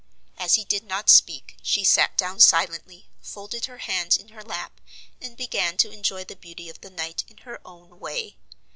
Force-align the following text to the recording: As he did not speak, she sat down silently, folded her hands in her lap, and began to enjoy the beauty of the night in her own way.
As 0.39 0.55
he 0.55 0.65
did 0.65 0.81
not 0.83 1.11
speak, 1.11 1.57
she 1.61 1.83
sat 1.83 2.17
down 2.17 2.39
silently, 2.39 3.07
folded 3.21 3.65
her 3.67 3.77
hands 3.77 4.17
in 4.17 4.29
her 4.29 4.41
lap, 4.41 4.81
and 5.21 5.37
began 5.37 5.77
to 5.77 5.91
enjoy 5.91 6.23
the 6.23 6.35
beauty 6.35 6.69
of 6.69 6.81
the 6.81 6.89
night 6.89 7.23
in 7.27 7.37
her 7.45 7.59
own 7.63 7.99
way. 7.99 8.35